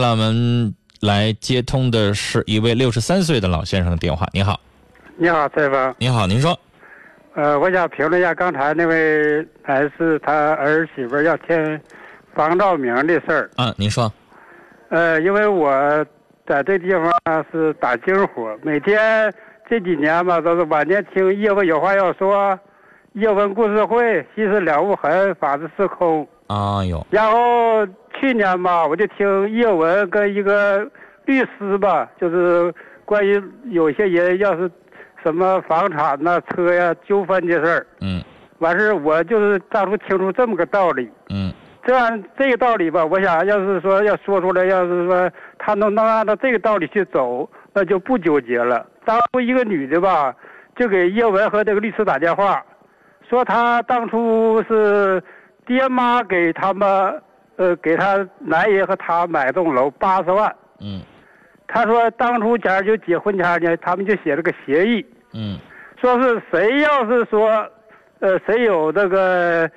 [0.00, 4.26] 那我们来接通的是一位六十三岁的老先生的电话。
[4.32, 4.58] 你好，
[5.18, 5.94] 你好，采访。
[5.98, 6.58] 你好，您说。
[7.34, 11.78] 呃，我想评论一下刚才那位男士他儿媳妇要签
[12.34, 13.50] 房照明的事儿。
[13.56, 14.10] 啊，您说。
[14.88, 15.70] 呃，因为我
[16.46, 19.30] 在这地方是打精活，每天
[19.68, 22.58] 这几年吧都是晚间听叶问有话要说，
[23.12, 26.26] 叶问故事会，西施了无痕，法是是空。
[26.46, 27.06] 啊哟。
[27.10, 27.86] 然后
[28.20, 30.86] 去年吧，我就听叶文跟一个
[31.24, 32.72] 律师吧，就是
[33.04, 34.70] 关于有些人要是。
[35.22, 38.24] 什么房产呐、车呀、纠纷的事儿，嗯，
[38.60, 41.52] 完事儿我就是当初听出这么个道理，嗯，
[41.84, 48.86] 这样这个道理吧，我想要是说要说出来，要是说他能能按照这个道理去走，那就不纠结了。
[49.04, 50.34] 当初一个女的吧，
[50.74, 52.64] 就给叶文和这个律师打电话，
[53.28, 55.22] 说她当初是
[55.66, 57.20] 爹妈给他们，
[57.60, 61.02] 呃，给他男人和他买栋楼八十万，嗯。
[61.72, 65.56] 他说：“当初前就结婚前呢，他们就写了个协议，嗯，
[66.00, 67.48] 说是谁要是说，
[68.18, 69.70] 呃，谁有这个，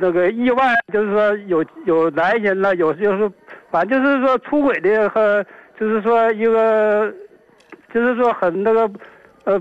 [0.00, 3.30] 这个意外，就是说有有男人了，有就是，
[3.70, 5.44] 反正就是说出轨的和，
[5.78, 7.12] 就是说一个，
[7.92, 8.90] 就是说很那个，
[9.44, 9.60] 呃，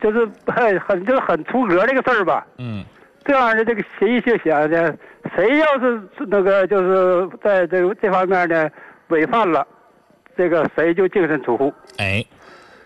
[0.00, 2.84] 就是很很就是很出格这个事儿吧，嗯，
[3.24, 4.96] 这样的这个协议就写的，
[5.34, 8.68] 谁要是那个就是在这个这方面呢
[9.08, 9.66] 违反了。”
[10.38, 11.72] 这个谁就净身出户？
[11.96, 12.22] 哎，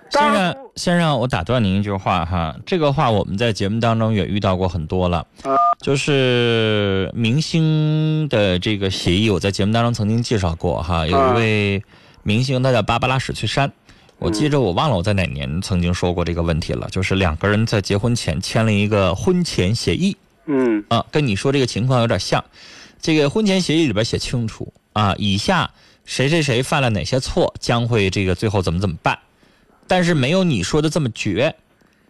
[0.08, 5.26] 先生，先生，我打断您一句话哈，这个话我们在节目当中也遇到过很多了。
[5.42, 11.04] 啊，就是明星的这个协议，我在节目当中曾经介绍过哈。
[11.04, 11.82] 有一位
[12.22, 13.72] 明星，他叫芭芭拉史翠珊，
[14.20, 16.86] 我记着我忘了我在哪年曾经说过这个问题了。
[16.92, 20.16] 就是两个人在结婚前签了一个婚前协议。
[20.50, 20.84] 嗯。
[20.88, 22.44] 啊，跟你说这个情况有点像。
[23.00, 25.70] 这个婚前协议里边写清楚啊，以下。
[26.06, 29.16] 谁谁谁犯了哪些错，将会这个最后怎么怎么办？
[29.86, 31.54] 但是没有你说的这么绝。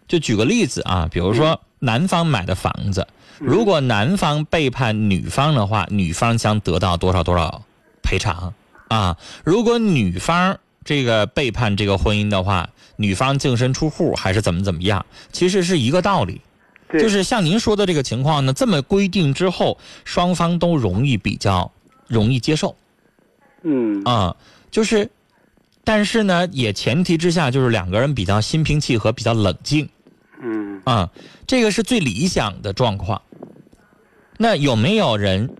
[0.07, 3.05] 就举个例子啊，比如说男方买的房子，
[3.37, 7.63] 如果男方背叛女方的话，女方将得到多少多少
[8.01, 8.55] 赔偿
[8.87, 9.17] 啊？
[9.43, 15.05] 如果女方这个背叛这个婚姻的话，女方净身出户还是怎么怎么样？
[15.31, 16.41] 其实是一个道理，
[16.99, 21.71] 就是像您说的这个情况呢，这么规定之后，双方都容易比较
[22.07, 22.75] 容易接受。
[23.63, 24.35] 嗯啊，
[24.71, 25.09] 就是，
[25.83, 29.87] 但是呢，也前提之下就是两个人比较心平气和，比较冷静。
[30.41, 31.09] 嗯啊，
[31.45, 33.21] 这个是最理想的状况。
[34.37, 35.55] 那有没有人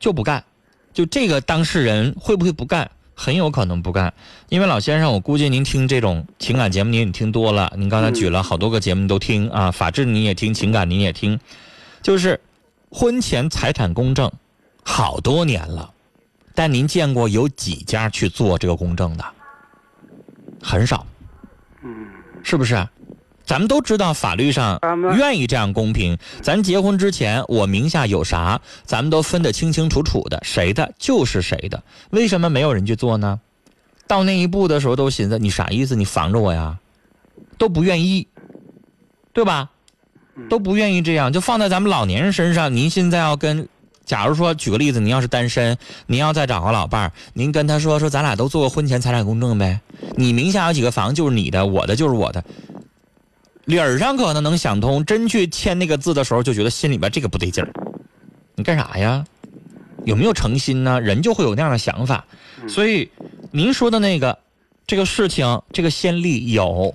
[0.00, 0.44] 就不干？
[0.92, 2.90] 就这个当事人会不会不干？
[3.14, 4.12] 很有可能不干，
[4.48, 11.38] 因为老先生，我估计您听这种情感节目您也听多了，您刚才举了好多个节目都听啊，法治您也听，情感您也听，
[12.02, 12.40] 就是
[12.90, 14.30] 婚前财产公证
[14.82, 15.90] 好多年了。
[16.54, 19.24] 但您见过有几家去做这个公证的？
[20.62, 21.06] 很少，
[21.82, 22.06] 嗯，
[22.42, 22.74] 是不是？
[23.44, 24.78] 咱们都知道法律上
[25.16, 26.16] 愿意这样公平。
[26.42, 31.82] 咱结婚之前，我名下有啥，咱们都分得清清楚楚的，谁的就是谁的。
[32.10, 33.40] 为什么没有人去做呢？
[34.06, 35.94] 到那一步的时候，都寻思你啥意思？
[35.94, 36.78] 你防着我呀？
[37.58, 38.26] 都不愿意，
[39.32, 39.70] 对吧？
[40.48, 41.32] 都不愿意这样。
[41.32, 43.68] 就放在咱们老年人身上，您现在要跟。
[44.04, 49.80] 假如说举个例子，您要是单身，您要再找个老伴儿，您跟他说说，咱俩都做个婚前财产公证呗。
[50.14, 52.44] 你名下有几个房就是你的，我的就是我的。
[53.64, 57.72] 理儿上可能能想通，真去签那个字的时候，就觉得心里边这个不对劲儿。
[58.54, 59.24] 你干啥呀？
[60.04, 61.00] 有没有诚心呢？
[61.00, 62.24] 人就会有那样的想法。
[62.68, 63.10] 所以，
[63.50, 64.38] 您说的那个
[64.86, 66.94] 这个事情，这个先例有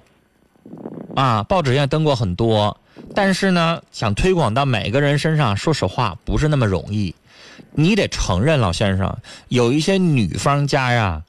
[1.15, 2.77] 啊，报纸上登过很多。
[3.15, 7.15] 但是呢，想推广到每个人身上，说实话不是那么容易。
[7.71, 11.23] 你得承认，老先生，有一些女方家呀，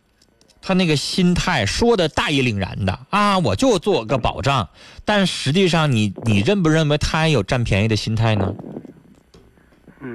[0.63, 4.69] 她那个心态说的大义凛然的啊，我就做个保障。
[5.05, 8.55] 但实际上，你你认不认为她有占便宜的心态呢？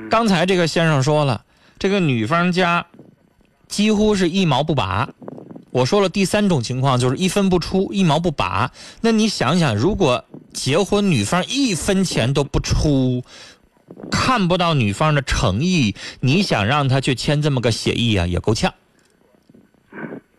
[0.10, 1.44] 刚才这个先生说了，
[1.78, 2.88] 这个女方家
[3.68, 5.10] 几乎是一毛不拔。
[5.72, 8.72] 我说了第三种情况就是一分不出，一毛不拔。
[9.02, 13.24] 那你想想，如果结婚女方一分钱都不出，
[14.10, 18.74] 看不到女方的诚意，你想让他去签这么个协议啊，也够呛。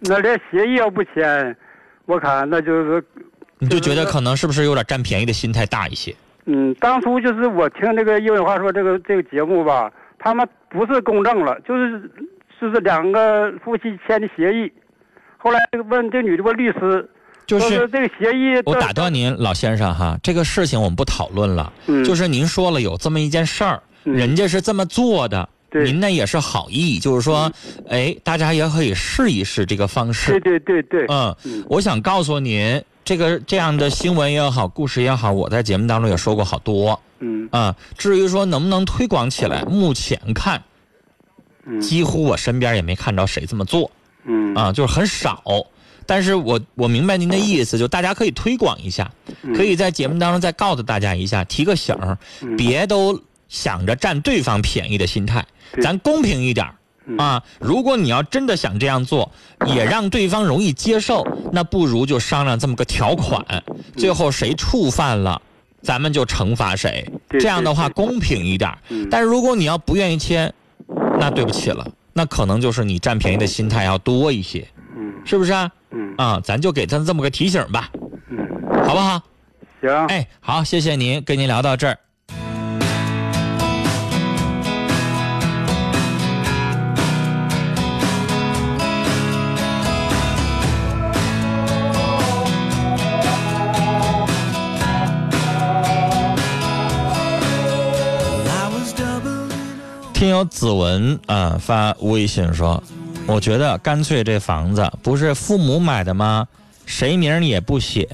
[0.09, 1.57] 那连协议要不签，
[2.05, 3.05] 我看那就是，
[3.59, 6.15] 你就觉得可能是不是有点占便宜的心态大一些？
[6.47, 12.11] 嗯，当初就是我听那个英文话说这个这个节目吧，他们不是公证了，就是
[12.61, 14.73] 就是两个夫妻签的协议。
[15.39, 15.59] 后来
[15.89, 17.09] 问这女的问律师，
[17.47, 18.63] 就是这个协议。
[18.65, 21.73] 我打断您，老先生哈，这个事情我们不讨论了。
[21.87, 22.05] 嗯。
[22.05, 27.53] 就是您说了有这么一件事儿，人家是这么做的，您呢也是好意，就是说，
[27.89, 30.33] 哎，大家也可以试一试这个方式。
[30.33, 31.07] 对对对对。
[31.09, 36.99] 嗯，我想告诉您，这个这样的新闻也好，故事也好，我在节目当中也说过好多。
[37.19, 37.49] 嗯。
[37.53, 40.63] 啊，至于说能不能推广起来，目前看，
[41.81, 43.91] 几乎我身边也没看着谁这么做。
[44.25, 44.55] 嗯。
[44.55, 45.43] 啊，就是很少。
[46.09, 49.11] 但是我我明白您的意思，就大家可以推广一下，
[49.57, 52.17] 可以在节目当中再告诉大家一下，提个醒儿，
[52.57, 55.45] 别都想着占对方便宜的心态，
[55.83, 56.69] 咱公平一点
[57.19, 57.43] 啊。
[57.61, 59.31] 如果你要真的想这样做，
[59.67, 63.45] 也让对方容易接受，那不如就商量这么个条款，
[63.97, 65.41] 最后谁触犯了，
[65.83, 68.77] 咱们就惩罚谁，这样的话公平一点。
[69.11, 70.53] 但是如果你要不愿意签，
[71.19, 74.67] 那对不起了，那可能就是你占便宜的心态要多一些，
[75.25, 75.71] 是不是啊？
[75.93, 77.91] 嗯啊，咱就给他这么个提醒吧，
[78.29, 78.39] 嗯，
[78.85, 79.23] 好不好？
[79.81, 81.97] 行，哎，好，谢谢您，跟您聊到这儿。
[100.17, 102.83] 听友子文啊发微信说。
[103.27, 106.49] 我觉得干脆这房子不是父母买的吗？
[106.87, 108.09] 谁名也不写，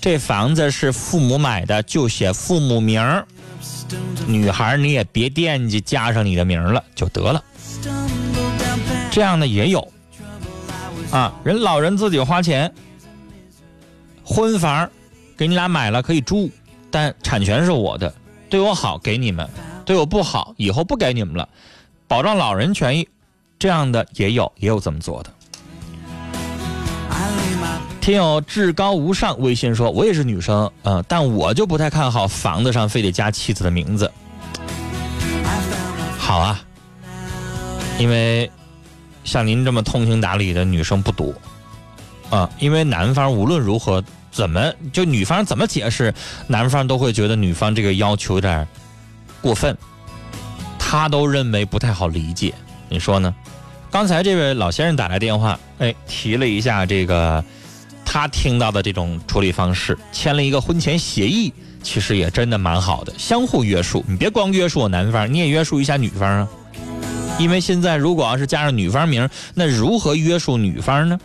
[0.00, 3.26] 这房子是父母买的，就写父母名儿。
[4.26, 7.44] 女孩你也别惦记加上你的名了，就得了。
[9.10, 9.86] 这样的也有
[11.10, 12.72] 啊，人老人自己花钱，
[14.24, 14.88] 婚房
[15.36, 16.50] 给你俩买了可以住，
[16.90, 18.14] 但产权是我的，
[18.48, 19.46] 对我好给你们，
[19.92, 21.46] 对我不好以后不给你们了，
[22.08, 23.06] 保障老人权益。
[23.58, 25.30] 这样的也有，也有这么做的。
[28.00, 34.10] 听友至高无上微信说：“我也是女生，嗯，但我就不太看好房子上非得加妻子的名字。”
[36.16, 36.58] 好啊，
[37.98, 38.50] 因为
[39.24, 41.34] 像您这么通情达理的女生不多
[42.30, 42.48] 啊。
[42.58, 46.14] 因为男方无论如何怎么就女方怎么解释，
[46.46, 48.66] 男方都会觉得女方这个要求有点
[49.42, 49.76] 过分，
[50.78, 52.54] 他都认为不太好理解。
[52.88, 53.34] 你说呢？
[53.90, 57.44] 刚才这位老先生打来电话，哎，提了一下这个
[58.06, 61.52] 他听到的这种处理方式，签了一个婚前协议，
[61.82, 64.02] 其实也真的蛮好的，相互约束。
[64.08, 66.48] 你别光约束我男方，你也约束一下女方啊。
[67.38, 71.18] 因为现在如果要是加上女方名，那如何约束女方呢？